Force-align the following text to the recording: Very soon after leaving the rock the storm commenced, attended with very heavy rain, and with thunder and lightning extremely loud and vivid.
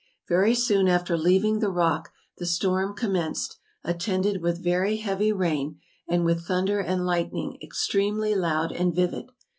Very 0.27 0.55
soon 0.55 0.87
after 0.87 1.15
leaving 1.15 1.59
the 1.59 1.69
rock 1.69 2.11
the 2.39 2.47
storm 2.47 2.95
commenced, 2.95 3.59
attended 3.83 4.41
with 4.41 4.57
very 4.63 4.97
heavy 4.97 5.31
rain, 5.31 5.79
and 6.09 6.25
with 6.25 6.47
thunder 6.47 6.79
and 6.79 7.05
lightning 7.05 7.59
extremely 7.61 8.33
loud 8.33 8.71
and 8.71 8.95
vivid. 8.95 9.29